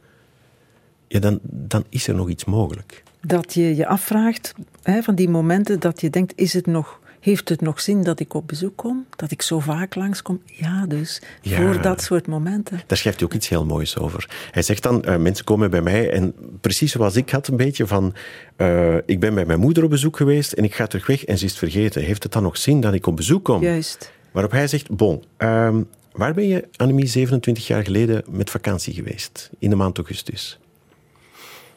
[1.09, 3.03] ja, dan, dan is er nog iets mogelijk.
[3.20, 7.48] Dat je je afvraagt, hè, van die momenten dat je denkt, is het nog, heeft
[7.48, 9.06] het nog zin dat ik op bezoek kom?
[9.16, 10.42] Dat ik zo vaak langskom?
[10.44, 11.56] Ja, dus Ja.
[11.56, 12.80] voor dat soort momenten.
[12.87, 14.30] Daar schrijft hij ook iets heel moois over.
[14.50, 17.87] Hij zegt dan, eh, mensen komen bij mij en precies zoals ik had een beetje
[17.87, 18.14] van,
[18.56, 21.38] eh, ik ben bij mijn moeder op bezoek geweest en ik ga terug weg en
[21.38, 22.02] ze is het vergeten.
[22.02, 23.62] Heeft het dan nog zin dat ik op bezoek kom?
[23.62, 24.12] Juist.
[24.30, 25.82] Waarop hij zegt, bon, ehm,
[26.12, 29.50] waar ben je, Annemie, 27 jaar geleden met vakantie geweest?
[29.58, 30.58] In de maand augustus.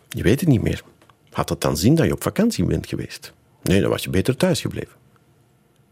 [0.10, 0.82] Je weet het niet meer.
[1.32, 3.34] Had dat dan zin dat je op vakantie bent geweest?
[3.64, 5.04] Nee, dan was je beter thuis gebleven.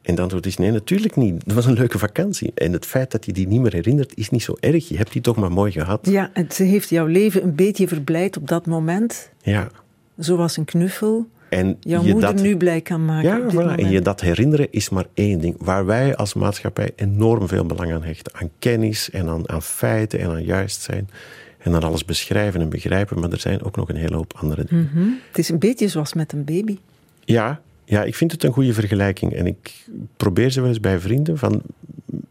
[0.04, 1.46] En dan antwoord is nee, natuurlijk niet.
[1.46, 2.52] Dat was een leuke vakantie.
[2.56, 4.88] En het feit dat je die niet meer herinnert, is niet zo erg.
[4.88, 6.08] Je hebt die toch maar mooi gehad.
[6.10, 9.32] Ja, en ze heeft jouw leven een beetje verblijd op dat moment.
[9.42, 9.70] Ja.
[10.18, 13.30] Zoals een knuffel En jouw je moeder dat, nu blij kan maken.
[13.30, 13.80] Ja, voilà.
[13.80, 15.56] en je dat herinneren is maar één ding.
[15.58, 18.34] Waar wij als maatschappij enorm veel belang aan hechten.
[18.36, 21.10] Aan kennis en aan, aan feiten en aan juist zijn.
[21.58, 23.20] En aan alles beschrijven en begrijpen.
[23.20, 24.90] Maar er zijn ook nog een hele hoop andere dingen.
[24.94, 25.08] Mhm.
[25.28, 26.78] Het is een beetje zoals met een baby.
[27.26, 29.34] Ja, ja, ik vind het een goede vergelijking.
[29.34, 29.86] En ik
[30.18, 31.38] probeer ze wel eens bij vrienden.
[31.38, 31.62] Van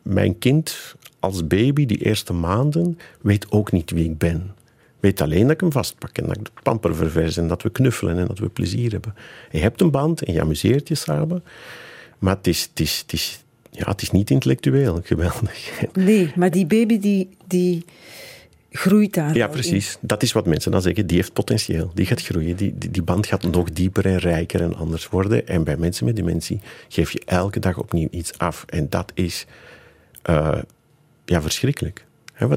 [0.03, 4.55] mijn kind als baby, die eerste maanden, weet ook niet wie ik ben.
[5.01, 7.71] weet alleen dat ik hem vastpak en dat ik de pamper ververs en dat we
[7.71, 9.15] knuffelen en dat we plezier hebben.
[9.51, 11.45] Je hebt een band en je amuseert je samen,
[12.19, 15.83] maar het is, het is, het is, ja, het is niet intellectueel geweldig.
[15.93, 17.85] Nee, maar die baby die, die
[18.73, 19.53] groeit daar Ja, in.
[19.53, 19.99] precies.
[20.01, 21.07] Dat is wat mensen dan zeggen.
[21.07, 21.91] Die heeft potentieel.
[21.95, 22.57] Die gaat groeien.
[22.57, 25.47] Die, die, die band gaat nog dieper en rijker en anders worden.
[25.47, 28.65] En bij mensen met dementie geef je elke dag opnieuw iets af.
[28.69, 29.47] En dat is
[30.23, 30.59] eh,
[31.25, 32.05] ja, verschrikkelijk.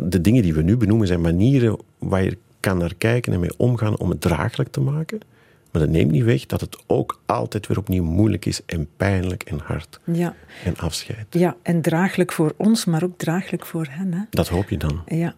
[0.04, 3.58] De dingen die we nu benoemen zijn manieren waar je kan naar kijken en mee
[3.58, 5.20] omgaan om het draaglijk te maken.
[5.72, 9.44] Maar dat neemt niet weg dat het ook altijd weer opnieuw moeilijk is en pijnlijk
[9.44, 10.00] en hard.
[10.04, 10.36] Ja.
[10.64, 11.26] En afscheid.
[11.30, 14.14] ja, en draaglijk voor ons, maar ook draaglijk voor hen.
[14.14, 14.22] Hè?
[14.30, 15.02] Dat hoop je dan.
[15.08, 15.36] Ja.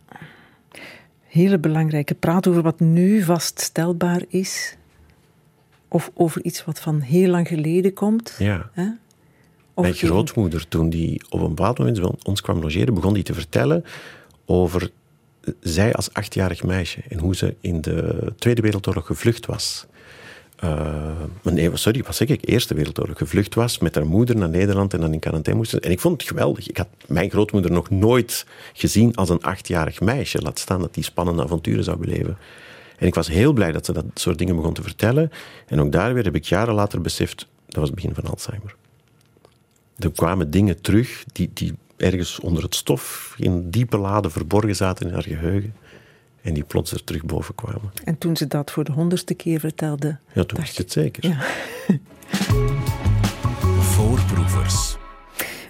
[1.37, 2.15] Hele belangrijke.
[2.15, 4.75] Praat over wat nu vaststelbaar is.
[5.87, 8.35] Of over iets wat van heel lang geleden komt.
[8.39, 8.69] Ja.
[8.73, 8.87] Hè?
[9.73, 13.33] Of Mijn grootmoeder, toen die op een bepaald moment ons kwam logeren, begon die te
[13.33, 13.83] vertellen
[14.45, 14.91] over
[15.59, 19.85] zij als achtjarig meisje en hoe ze in de Tweede Wereldoorlog gevlucht was.
[21.41, 22.49] Nee, sorry, wat zeg ik?
[22.49, 25.73] Eerste Wereldoorlog gevlucht was met haar moeder naar Nederland en dan in quarantaine moest.
[25.73, 26.69] En ik vond het geweldig.
[26.69, 30.41] Ik had mijn grootmoeder nog nooit gezien als een achtjarig meisje.
[30.41, 32.37] Laat staan dat die spannende avonturen zou beleven.
[32.97, 35.31] En ik was heel blij dat ze dat soort dingen begon te vertellen.
[35.67, 38.75] En ook daar weer heb ik jaren later beseft, dat was het begin van Alzheimer.
[39.97, 45.07] Er kwamen dingen terug die, die ergens onder het stof in diepe laden verborgen zaten
[45.07, 45.73] in haar geheugen.
[46.41, 47.91] En die plots er terug boven kwamen.
[48.03, 50.17] En toen ze dat voor de honderdste keer vertelde.
[50.33, 51.27] Ja, toen wist ik het zeker.
[51.27, 51.37] Ja.
[53.93, 54.97] Voorproevers.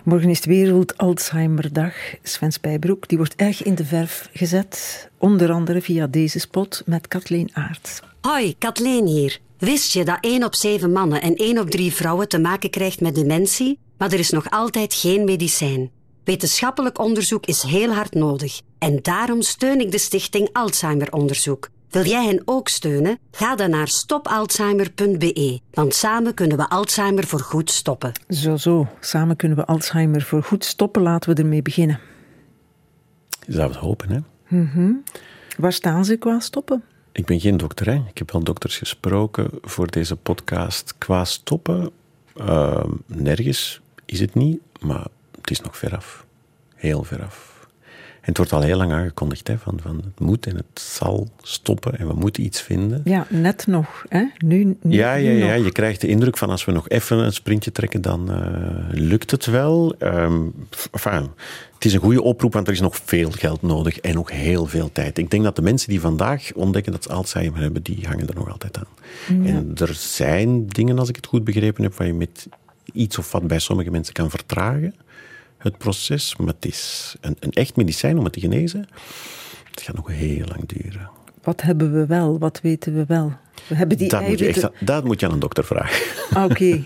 [0.03, 1.93] Morgen is Wereld Alzheimerdag.
[2.23, 5.09] Sven Spijbroek die wordt erg in de verf gezet.
[5.17, 8.01] Onder andere via deze spot met Kathleen Aert.
[8.21, 9.39] Hoi, Kathleen hier.
[9.57, 13.01] Wist je dat 1 op 7 mannen en 1 op 3 vrouwen te maken krijgt
[13.01, 13.79] met dementie?
[13.97, 15.91] Maar er is nog altijd geen medicijn.
[16.23, 18.61] Wetenschappelijk onderzoek is heel hard nodig.
[18.79, 21.69] En daarom steun ik de stichting Alzheimer Onderzoek.
[21.89, 23.19] Wil jij hen ook steunen?
[23.31, 25.59] Ga dan naar stopalzheimer.be.
[25.71, 28.11] Want samen kunnen we Alzheimer voor goed stoppen.
[28.29, 28.87] Zo, zo.
[28.99, 31.01] Samen kunnen we Alzheimer voor goed stoppen.
[31.01, 31.99] Laten we ermee beginnen.
[33.45, 34.19] Je zou het hopen, hè?
[35.57, 36.83] Waar staan ze qua stoppen?
[37.11, 38.03] Ik ben geen dokter, hè.
[38.09, 40.93] Ik heb wel dokters gesproken voor deze podcast.
[40.97, 41.91] Qua stoppen,
[42.35, 45.07] ehm, nergens is het niet, maar
[45.41, 46.25] het is nog veraf.
[46.75, 47.56] Heel veraf.
[48.27, 51.27] En het wordt al heel lang aangekondigd, hè, van, van het moet en het zal
[51.41, 53.01] stoppen en we moeten iets vinden.
[53.03, 54.05] Ja, net nog.
[54.09, 54.25] Hè?
[54.37, 55.65] Nu, nu, Ja, ja, nu ja, nog.
[55.65, 58.39] je krijgt de indruk van als we nog even een sprintje trekken, dan eh,
[58.91, 59.95] lukt het wel.
[60.91, 61.29] Enfin,
[61.73, 64.65] het is een goede oproep, want er is nog veel geld nodig en nog heel
[64.65, 65.17] veel tijd.
[65.17, 68.35] Ik denk dat de mensen die vandaag ontdekken dat ze Alzheimer hebben, die hangen er
[68.35, 69.45] nog altijd aan.
[69.45, 72.47] En er zijn dingen, als ik het goed begrepen heb, waar je met
[72.93, 74.95] iets of wat bij sommige mensen kan vertragen,
[75.57, 76.35] het proces.
[76.35, 78.87] Maar het is een, een echt medicijn om het te genezen.
[79.71, 81.09] Het gaat nog heel lang duren.
[81.43, 82.39] Wat hebben we wel?
[82.39, 83.33] Wat weten we wel?
[83.67, 84.73] We hebben die Dat moet, je eiwitten...
[84.73, 86.05] echt, dat moet je aan een dokter vragen.
[86.33, 86.63] Ah, Oké.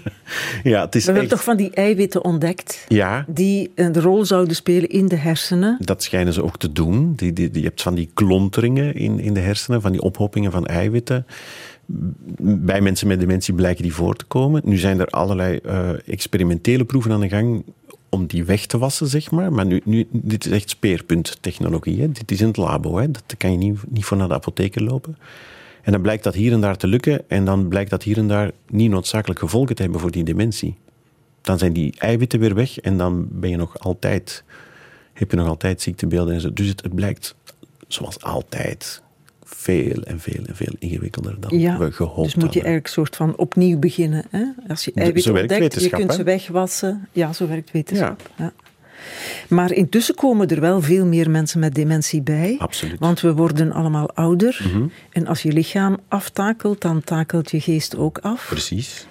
[0.63, 4.55] ja, het is We hebben toch van die eiwitten ontdekt Ja, die een rol zouden
[4.55, 5.77] spelen in de hersenen.
[5.79, 7.13] Dat schijnen ze ook te doen.
[7.15, 10.51] Die, die, die, je hebt van die klonteringen in, in de hersenen, van die ophopingen
[10.51, 11.25] van eiwitten.
[12.41, 14.61] Bij mensen met dementie blijken die voor te komen.
[14.65, 17.63] Nu zijn er allerlei eh, experimentele proeven aan de gang
[18.11, 19.53] om die weg te wassen, zeg maar.
[19.53, 22.01] Maar nu, nu, dit is echt speerpunttechnologie.
[22.01, 22.11] Hè.
[22.11, 22.97] Dit is in het labo.
[22.97, 23.11] Hè.
[23.11, 25.17] Dat kan je niet, niet voor naar de apotheker lopen.
[25.81, 27.29] En dan blijkt dat hier en daar te lukken.
[27.29, 30.75] En dan blijkt dat hier en daar niet noodzakelijk gevolgen te hebben voor die dementie.
[31.41, 34.43] Dan zijn die eiwitten weer weg en dan ben je nog altijd
[35.13, 36.53] heb je nog altijd ziektebeelden en zo.
[36.53, 37.35] Dus het, het blijkt,
[37.87, 39.01] zoals altijd,
[39.55, 42.53] veel en veel en veel ingewikkelder dan Ja, we gehoopt dus moet je hadden.
[42.63, 44.25] eigenlijk soort van opnieuw beginnen.
[44.29, 44.43] Hè?
[44.67, 46.15] Als je Zo ontdekt, je kunt hè?
[46.15, 47.07] ze wegwassen.
[47.11, 48.29] Ja, zo werkt wetenschap.
[48.37, 48.53] Ja.
[49.47, 52.55] Maar intussen komen er wel veel meer mensen met dementie bij.
[52.57, 52.93] Absoluut.
[52.93, 53.03] Mhm.
[53.03, 54.71] Want we worden allemaal ouder.
[55.09, 58.45] En als je lichaam aftakelt, dan takelt je geest ook af.
[58.49, 59.07] Precies.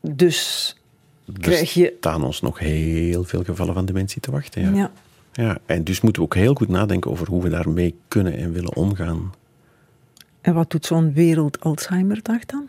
[0.00, 0.76] Dus
[1.40, 1.86] krijg je...
[1.86, 4.62] Er staan ons nog heel veel gevallen van dementie te wachten.
[4.62, 4.70] Ja.
[4.74, 4.90] Ja.
[5.32, 8.52] Ja, en dus moeten we ook heel goed nadenken over hoe we daarmee kunnen en
[8.52, 9.32] willen omgaan.
[10.42, 12.68] En wat doet zo'n Wereld Alzheimerdag dan?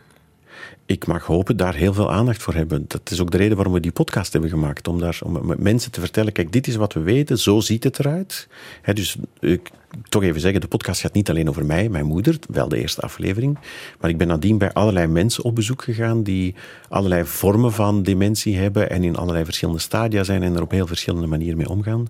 [0.86, 2.84] Ik mag hopen daar heel veel aandacht voor hebben.
[2.88, 4.88] Dat is ook de reden waarom we die podcast hebben gemaakt.
[4.88, 7.84] Om, daar, om met mensen te vertellen, kijk, dit is wat we weten, zo ziet
[7.84, 8.48] het eruit.
[8.92, 9.70] Dus ik
[10.08, 13.00] toch even zeggen, de podcast gaat niet alleen over mij, mijn moeder, wel de eerste
[13.00, 13.58] aflevering.
[14.00, 16.54] Maar ik ben nadien bij allerlei mensen op bezoek gegaan die
[16.88, 20.86] allerlei vormen van dementie hebben en in allerlei verschillende stadia zijn en er op heel
[20.86, 22.08] verschillende manieren mee omgaan.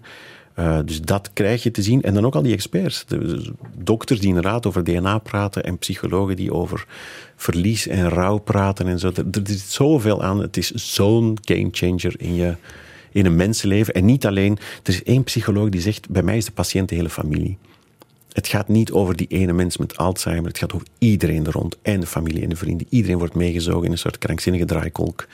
[0.58, 2.02] Uh, dus dat krijg je te zien.
[2.02, 3.04] En dan ook al die experts.
[3.06, 6.86] De, de dokters die inderdaad over DNA praten en psychologen die over
[7.36, 9.10] verlies en rouw praten en zo.
[9.14, 10.40] Er, er zit zoveel aan.
[10.40, 12.56] Het is zo'n gamechanger in, je,
[13.12, 13.94] in een mensenleven.
[13.94, 14.58] En niet alleen.
[14.82, 17.58] Er is één psycholoog die zegt: bij mij is de patiënt de hele familie.
[18.32, 20.48] het gaat niet over die ene mens met Alzheimer.
[20.48, 21.76] Het gaat over iedereen er rond.
[21.82, 22.86] En de familie en de vrienden.
[22.90, 25.26] Iedereen wordt meegezogen in een soort krankzinnige draaikolk.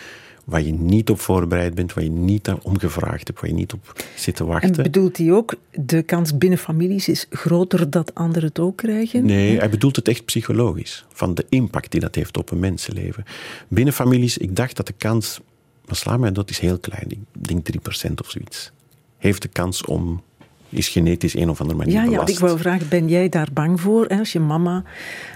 [0.51, 3.73] Waar je niet op voorbereid bent, waar je niet om gevraagd hebt, waar je niet
[3.73, 4.75] op zit te wachten.
[4.75, 9.25] En bedoelt hij ook, de kans binnen families is groter dat anderen het ook krijgen?
[9.25, 11.05] Nee, hij bedoelt het echt psychologisch.
[11.13, 13.25] Van de impact die dat heeft op een mensenleven.
[13.69, 15.41] Binnen families, ik dacht dat de kans,
[15.87, 17.67] maar sla mij dat is heel klein, ik denk
[18.09, 18.73] 3% of zoiets.
[19.19, 20.23] Heeft de kans om,
[20.71, 22.27] is genetisch een of andere manier Ja, ja, belast.
[22.27, 24.05] want ik wou vragen, ben jij daar bang voor?
[24.07, 24.85] Hè, als je mama...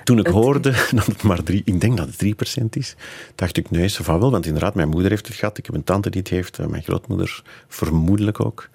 [0.04, 2.96] Toen ik Het- hoorde dat het maar drie, ik denk dat het 3% is,
[3.34, 4.30] dacht ik, nee, van wel.
[4.30, 6.66] Want inderdaad, mijn moeder heeft het gehad, ik heb een tante die het heeft, eh,
[6.66, 8.68] mijn grootmoeder vermoedelijk ook.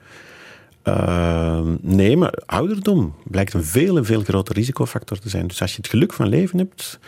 [0.84, 5.48] Ehm, nee, maar ouderdom blijkt een veel en veel groter risicofactor te zijn.
[5.48, 7.00] Dus als je het geluk van leven hebt,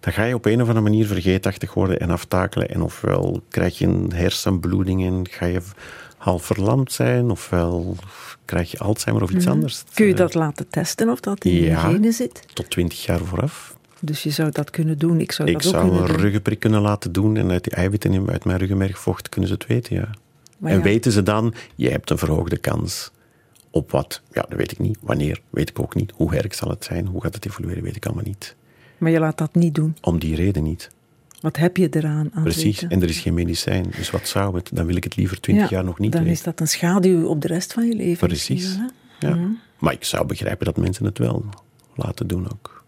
[0.00, 2.68] dan ga je op een of andere manier vergeetachtig worden en aftakelen.
[2.68, 5.60] En ofwel krijg je een hersenbloeding en ga je
[6.24, 7.96] half verlamd zijn, ofwel
[8.44, 9.82] krijg je Alzheimer of iets anders.
[9.84, 9.94] Mhm.
[9.94, 12.42] Kun je Eh, dat laten testen of dat in je genen zit?
[12.52, 13.76] Tot 20 jaar vooraf.
[14.00, 15.20] Dus je zou dat kunnen doen.
[15.20, 17.72] Ik zou Ik dat ook zou kunnen een ruggenprik kunnen laten doen en uit die
[17.72, 20.08] eiwitten in- uit mijn ruggenmergvocht kunnen ze het weten, ja.
[20.58, 23.10] Maar en ja, weten ze dan, je hebt een verhoogde kans
[23.70, 24.22] op wat?
[24.32, 24.98] Ja, dat weet ik niet.
[25.00, 26.12] Wanneer, weet ik ook niet.
[26.14, 27.06] Hoe erg zal het zijn?
[27.06, 28.56] Hoe gaat het evolueren, weet ik allemaal niet.
[28.98, 29.96] Maar je laat dat niet doen.
[30.00, 30.90] Om die reden niet.
[31.44, 32.82] Wat heb je eraan aan Precies.
[32.82, 33.86] En er is geen medicijn.
[33.96, 34.70] Dus wat zou het?
[34.72, 36.36] Dan wil ik het liever twintig Ja, jaar nog niet Dan weten.
[36.36, 38.26] is dat een schaduw op de rest van je leven.
[38.28, 38.78] Precies.
[39.20, 39.38] Ja.
[39.78, 41.44] Maar ik zou begrijpen dat mensen het wel
[41.94, 42.84] laten doen ook.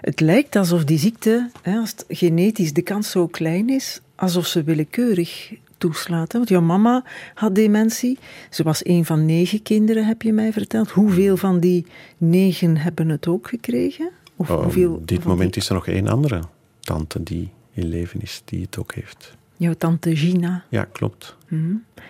[0.00, 4.46] Het lijkt alsof die ziekte, hè, als het genetisch de kans zo klein is, alsof
[4.46, 6.32] ze willekeurig toeslaat.
[6.32, 6.38] hè.
[6.38, 7.04] Want jouw mama
[7.34, 8.18] had dementie.
[8.50, 10.90] Ze was een van negen kinderen, heb je mij verteld.
[10.90, 11.86] Hoeveel van die
[12.18, 14.10] negen hebben het ook gekregen?
[14.36, 16.42] Of Oh, hoeveel op dit moment die- is er nog één andere
[16.80, 19.36] tante die in leven is, die het ook heeft.
[19.56, 20.64] Jouw tante Gina.
[20.68, 21.36] Ja, klopt.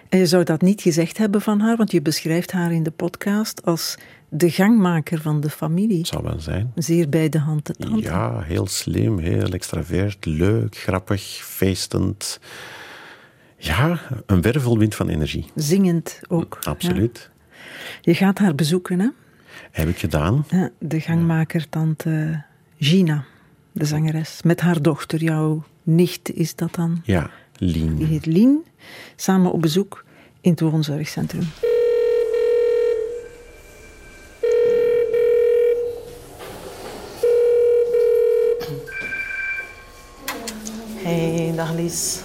[0.09, 2.91] En je zou dat niet gezegd hebben van haar, want je beschrijft haar in de
[2.91, 3.99] podcast als
[4.29, 6.07] de gangmaker van de familie.
[6.07, 6.73] Zal wel zijn.
[6.75, 8.03] Zeer bij de hand de tante.
[8.03, 12.41] Ja, heel slim, heel extravert, leuk, grappig, feestend.
[13.57, 15.45] Ja, een wervelwind van energie.
[15.55, 16.59] Zingend ook.
[16.63, 17.31] Absoluut.
[17.33, 17.61] Ja.
[18.01, 19.09] Je gaat haar bezoeken, hè?
[19.71, 20.47] Heb ik gedaan.
[20.79, 22.43] De gangmaker, tante
[22.79, 23.25] Gina,
[23.73, 24.41] de zangeres.
[24.43, 27.01] Met haar dochter, jouw nicht is dat dan.
[27.05, 28.07] Ja, Die Lien.
[28.07, 28.65] heet Lien.
[29.17, 30.05] Samen op bezoek
[30.41, 31.47] in het woonzorgcentrum.
[41.05, 42.19] Hey, dag Lies.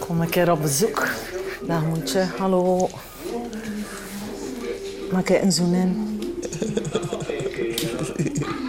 [0.00, 1.08] Kom een keer op bezoek.
[1.66, 2.88] Dag Moetje, hallo.
[5.12, 6.20] Maak je een zoen in?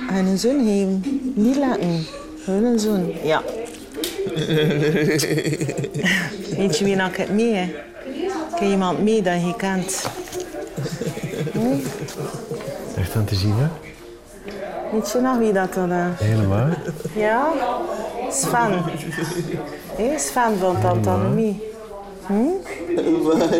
[0.09, 1.22] En een zoen geven.
[1.33, 2.05] Niet laten.
[2.43, 3.13] Gewoon een zoen.
[3.23, 3.41] Ja.
[6.57, 7.53] Weet je wie nou het mee?
[7.53, 7.73] hè?
[8.55, 10.09] Ken je iemand mee dat je kent?
[12.97, 13.71] Echt tante Gina?
[14.91, 16.19] Weet je nog wie dat dan is?
[16.19, 16.67] Helemaal.
[17.15, 17.47] Ja?
[18.31, 18.83] Sven.
[19.95, 21.63] Hé, Sven van Tante Annemie.
[23.35, 23.51] Dat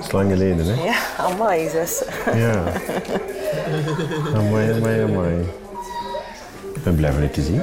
[0.00, 0.84] is lang geleden, hè?
[0.84, 2.02] Ja, amai, zus.
[2.34, 2.62] Ja.
[4.36, 5.46] Amai, amai, amai.
[6.88, 7.62] Ik ben blij van je te zien.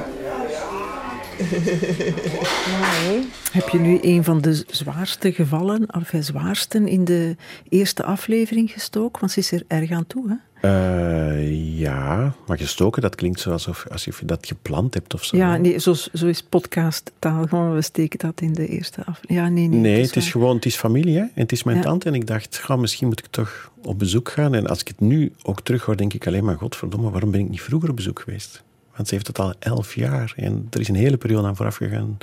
[3.58, 7.36] Heb je nu een van de zwaarste gevallen, of zwaarsten, in de
[7.68, 9.20] eerste aflevering gestoken?
[9.20, 10.34] Want ze is er erg aan toe, hè?
[10.68, 15.36] Eh, ja, maar gestoken, dat klinkt zo alsof, alsof je dat gepland hebt of zo.
[15.36, 17.46] Ja, nee, zo, zo is podcasttaal.
[17.46, 19.38] Gewoon, we steken dat in de eerste aflevering.
[19.40, 19.80] Ja, nee, nee.
[19.80, 21.22] Nee, het is gewoon, het is familie, hè?
[21.22, 21.82] En het is mijn Ja.
[21.82, 22.08] tante.
[22.08, 24.54] En ik dacht, ga, misschien moet ik toch op bezoek gaan.
[24.54, 27.40] En als ik het nu ook terug hoor, denk ik alleen maar, godverdomme, waarom ben
[27.40, 28.64] ik niet vroeger op bezoek geweest?
[28.96, 30.32] Want ze heeft het al elf jaar.
[30.36, 32.18] En er is een hele periode aan vooraf gegaan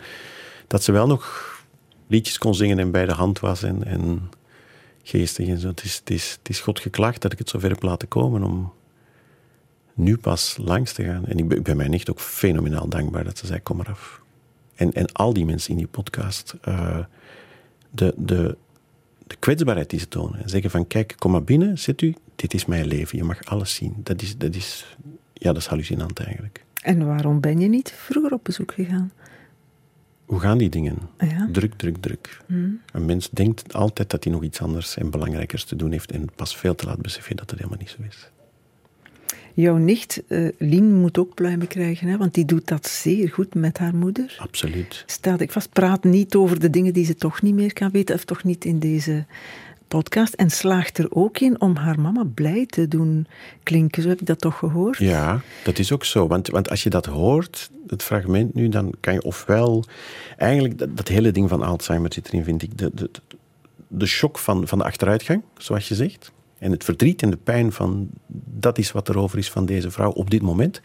[0.67, 1.53] dat ze wel nog
[2.07, 4.29] liedjes kon zingen en bij de hand was en, en
[5.03, 5.67] geestig en zo.
[5.67, 8.73] Het is, het, God geklaagd dat ik het zover heb laten komen om
[9.93, 11.25] nu pas langs te gaan.
[11.25, 13.89] En ik ben, ik ben mijn nicht ook fenomenaal dankbaar dat ze zei, kom maar
[13.89, 14.21] af.
[14.75, 16.99] En, en al die mensen in die podcast, eh,
[17.89, 18.57] de, de,
[19.27, 20.43] de kwetsbaarheid die ze tonen.
[20.43, 23.45] En zeggen van, kijk, kom maar binnen, zit u, dit is mijn leven, je mag
[23.45, 23.95] alles zien.
[24.03, 24.95] Dat is, dat is,
[25.43, 26.63] ja, dat is hallucinant eigenlijk.
[26.82, 29.12] En waarom ben je niet vroeger op bezoek gegaan?
[30.25, 30.97] Hoe gaan die dingen?
[31.17, 31.49] Ja.
[31.51, 32.41] Druk, druk, druk.
[32.91, 36.29] Een mens denkt altijd dat hij nog iets anders en belangrijkers te doen heeft en
[36.36, 38.29] pas veel te laat beseffen dat het helemaal niet zo is.
[39.53, 42.17] Jouw nicht, eh Lien, moet ook pluimen krijgen, hè?
[42.17, 44.36] want die doet dat zeer goed met haar moeder.
[44.39, 45.03] Absoluut.
[45.06, 48.15] Staat ik vast, praat niet over de dingen die ze toch niet meer kan weten,
[48.15, 49.25] of toch niet in deze
[49.97, 50.34] podcast.
[50.34, 53.27] En slaagt er ook in om haar mama blij te doen
[53.63, 54.01] klinken.
[54.01, 54.97] Zo heb ik dat toch gehoord?
[54.97, 56.27] Ja, dat is ook zo.
[56.27, 59.84] Want, want als je dat hoort, het fragment nu, dan kan je ofwel...
[60.38, 62.77] Eigenlijk, dat, dat hele ding van Alzheimer zit erin, vind ik.
[62.77, 63.10] De, de,
[63.88, 66.32] de shock van, van de achteruitgang, zoals je zegt.
[66.58, 68.10] En het verdriet en de pijn van,
[68.58, 70.82] dat is wat er over is van deze vrouw op dit moment.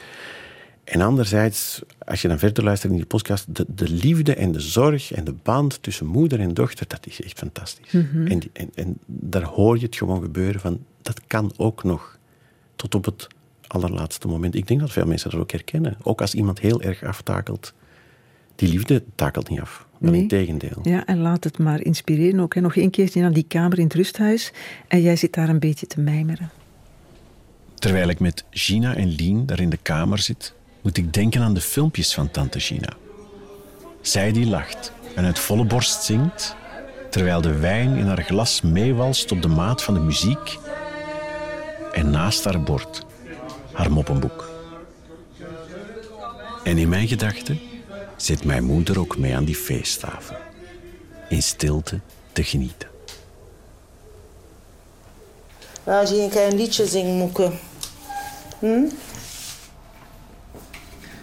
[0.88, 4.60] En anderzijds, als je dan verder luistert in die podcast, de, de liefde en de
[4.60, 7.92] zorg en de band tussen moeder en dochter, dat is echt fantastisch.
[8.24, 12.18] en, die- en, en daar hoor je het gewoon gebeuren van, dat kan ook nog
[12.76, 13.26] tot op het
[13.66, 14.54] allerlaatste moment.
[14.54, 15.96] Ik denk dat veel mensen dat ook herkennen.
[16.02, 17.72] Ook als iemand heel erg aftakelt,
[18.54, 19.86] die liefde takelt niet af.
[19.98, 20.20] Wel Nee.
[20.20, 20.78] in tegendeel.
[20.82, 22.54] Ja, en laat het maar inspireren ook.
[22.54, 22.60] Hè.
[22.60, 24.52] Nog een keertje naar die kamer in het rusthuis
[24.88, 26.50] en jij zit daar een beetje te mijmeren.
[27.74, 31.54] Terwijl ik met Gina en Lien daar in de kamer zit, moet ik denken aan
[31.54, 32.92] de filmpjes van tante Gina.
[34.00, 36.56] Zij die lacht en uit volle borst zingt,
[37.10, 40.58] terwijl de wijn in haar glas meewalst op de maat van de muziek
[41.92, 43.06] en naast haar bord
[43.78, 44.48] haar moppenboek.
[46.64, 47.60] En in mijn gedachten
[48.16, 50.36] zit mijn moeder ook mee aan die feesttafel,
[51.28, 52.00] in stilte
[52.32, 52.88] te genieten.
[55.84, 57.52] Je een keer een liedje zingt, Moeke.
[58.58, 58.86] Hm?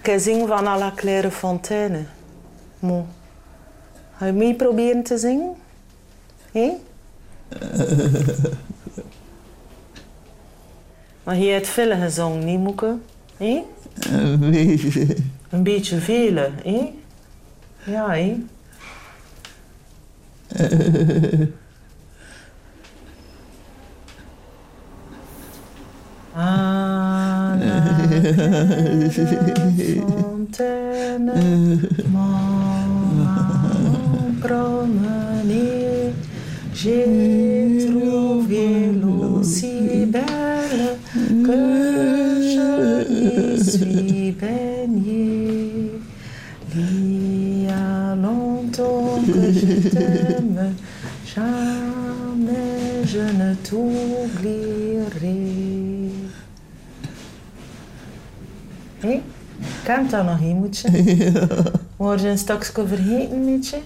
[0.05, 2.05] Kan zingen van à la Claire Fontaine.
[2.79, 3.07] Mo.
[4.17, 5.55] Ga je mee proberen te zingen?
[6.51, 6.71] Hé?
[11.23, 12.97] Maar je hebt veel gezongen, niet Moeke?
[13.37, 13.63] Hé?
[15.49, 16.93] Een beetje vele, hé?
[17.85, 18.43] Ja, hé?
[30.01, 31.31] fontaine,
[32.11, 32.87] m'en
[34.41, 36.13] promener,
[36.73, 38.65] j'ai trouvé
[39.01, 40.97] l'eau si belle
[41.45, 41.61] que
[42.41, 45.91] je suis baignée.
[46.77, 50.73] Il y a longtemps que je t'aime,
[51.25, 54.24] jamais je ne t'oublierai.
[59.85, 60.89] Kent dat nog een moetje?
[61.95, 63.79] Word je een stukje vergeten, weet je?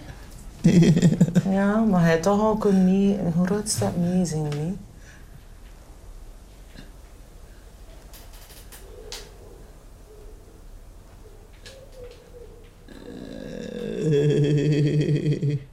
[1.49, 4.77] Ja, maar hij toch ook een, mee, een groot stuk meezingen, nee?
[14.11, 15.68] À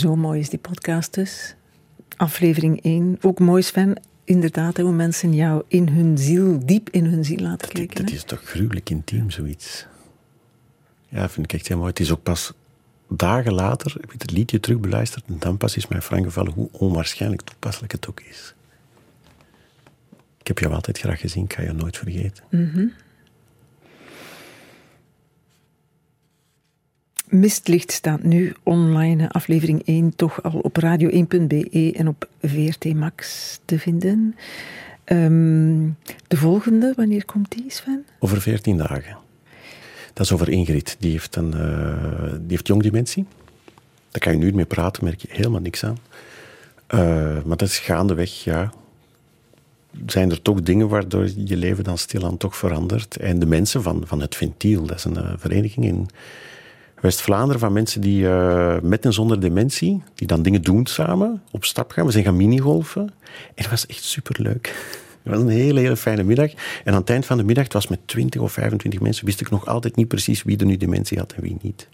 [0.00, 1.54] Zo mooi is die podcast dus.
[2.16, 3.18] Aflevering 1.
[3.20, 4.00] Ook mooi, Sven.
[4.24, 7.96] Inderdaad, hoe mensen jou in hun ziel, diep in hun ziel laten Dat, kijken.
[7.96, 8.16] dat hè.
[8.16, 9.86] is toch gruwelijk intiem, zoiets.
[11.08, 11.88] Ja, vind ik echt heel mooi.
[11.88, 12.52] Het is ook pas
[13.08, 16.52] dagen later, heb ik het liedje terug beluisterd en dan pas is mij frank gevallen
[16.52, 18.54] hoe onwaarschijnlijk toepasselijk het ook is.
[20.38, 22.44] Ik heb jou altijd graag gezien, ik ga je nooit vergeten.
[27.30, 33.78] Mistlicht staat nu online, aflevering 1, toch al op radio1.be en op VRT Max te
[33.78, 34.36] vinden.
[35.04, 35.88] Ehm,
[36.28, 38.04] de volgende, wanneer komt die, Sven?
[38.18, 39.18] Over veertien dagen.
[40.12, 40.96] Dat is over Ingrid.
[40.98, 43.26] Die heeft, een, eh, die heeft jongdementie.
[44.10, 45.98] Daar kan je nu mee praten, merk je helemaal niks aan.
[46.86, 46.98] Eh,
[47.44, 48.72] maar dat is gaandeweg, ja.
[50.06, 53.16] Zijn er toch dingen waardoor je leven dan stilaan toch verandert.
[53.16, 56.08] En de mensen van, van het Ventiel, dat is een eh, vereniging in
[57.00, 61.64] West-Vlaanderen van mensen die eh, met en zonder dementie, die dan dingen doen samen, op
[61.64, 62.06] stap gaan.
[62.06, 63.02] We zijn gaan minigolfen.
[63.02, 64.66] En dat was echt superleuk.
[65.22, 66.50] Het was een hele, hele fijne middag.
[66.84, 69.50] En aan het eind van de middag, was met 20 of 25 mensen, wist ik
[69.50, 71.88] nog altijd niet precies wie er nu dementie had en wie niet.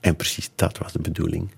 [0.00, 1.50] En precies dat was de bedoeling.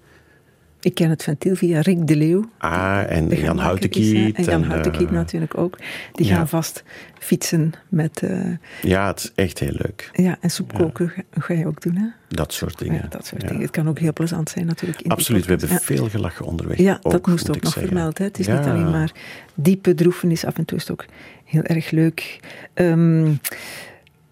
[0.85, 2.45] Ik ken het ventiel via Rick de Leeuw.
[2.59, 4.17] Ah, en Jan Houtenkiet.
[4.17, 4.43] hè.
[4.43, 5.79] En Jan en, Houtenkiet eh, natuurlijk ook.
[6.13, 6.37] Die ja.
[6.37, 6.83] gaan vast
[7.19, 8.23] fietsen met...
[8.23, 8.41] eh,
[8.83, 10.11] Ja, het is echt heel leuk.
[10.13, 12.07] ja, en soep koken ga, ga je ook doen, hè?
[12.29, 13.01] Dat soort dingen.
[13.03, 13.63] Ja, dat soort dingen.
[13.63, 15.01] Het kan ook heel plezant zijn natuurlijk.
[15.01, 16.79] in Absoluut, we hebben veel gelachen onderweg.
[16.79, 17.93] Ja, dat moest ook nog zeggen.
[17.93, 18.19] vermeld.
[18.19, 18.25] Hè.
[18.25, 19.13] Het is niet alleen maar
[19.55, 20.45] diepe droefenis.
[20.45, 21.05] Af en toe is het ook
[21.45, 22.41] heel erg leuk.
[22.75, 23.33] Ehm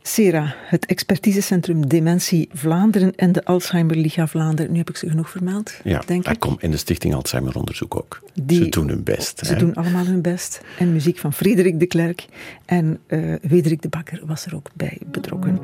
[0.03, 4.73] SERA, het expertisecentrum Dementie Vlaanderen en de Alzheimer Liga Vlaanderen.
[4.73, 6.39] Nu heb ik ze genoeg vermeld, Ja, denk ik.
[6.41, 8.23] kom, en de Stichting Alzheimer Onderzoek ook.
[8.43, 9.39] Die- Ze doen hun best.
[9.47, 9.59] Ze hè.
[9.59, 10.61] doen allemaal hun best.
[10.79, 12.27] En muziek van Frederik de Klerk.
[12.65, 15.59] En eh Wederik de Bakker was er ook bij betrokken.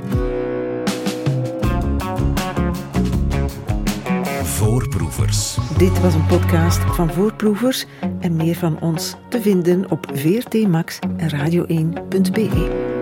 [4.43, 5.57] Voorproevers.
[5.79, 7.85] Dit was een podcast van Voorproevers.
[8.21, 12.98] En meer van ons te vinden op VRT Max en radio1.be.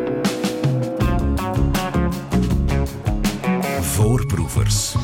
[3.96, 4.94] Voorproevers.